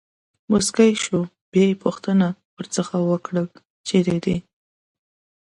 [0.51, 1.19] مسکی شو،
[1.51, 3.47] بیا مې پوښتنه ورڅخه وکړل:
[3.87, 4.37] چېرې دی.